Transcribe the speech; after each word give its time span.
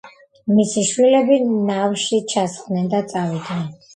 მისი 0.59 0.83
შვილები 0.91 1.37
ნავში 1.67 2.21
ჩასხდნენ 2.33 2.91
და 2.97 3.05
წავიდნენ. 3.15 3.71